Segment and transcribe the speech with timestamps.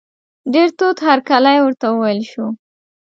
[0.53, 2.45] ډېر تود هرکلی ورته وویل شو.